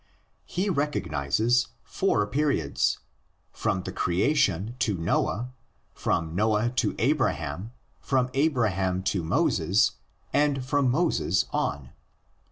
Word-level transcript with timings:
He 0.47 0.67
recognises 0.67 1.67
four 1.83 2.25
periods: 2.25 2.97
from 3.51 3.83
the 3.83 3.91
creation 3.91 4.75
to 4.79 4.97
Noah, 4.97 5.51
from 5.93 6.33
Noah 6.33 6.71
to 6.77 6.95
Abraham, 6.97 7.71
from 7.99 8.31
Abraham 8.33 9.03
to 9.03 9.23
Moses, 9.23 9.91
and 10.33 10.65
from 10.65 10.89
Moses 10.89 11.45
on. 11.51 11.91